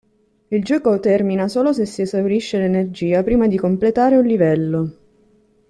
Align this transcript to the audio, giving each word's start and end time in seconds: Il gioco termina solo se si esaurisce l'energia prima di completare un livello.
Il 0.47 0.63
gioco 0.63 0.99
termina 0.99 1.47
solo 1.47 1.73
se 1.73 1.85
si 1.85 2.01
esaurisce 2.01 2.57
l'energia 2.57 3.21
prima 3.21 3.45
di 3.45 3.55
completare 3.55 4.15
un 4.17 4.25
livello. 4.25 4.97